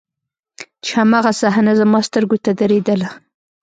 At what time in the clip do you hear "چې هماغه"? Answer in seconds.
0.83-1.31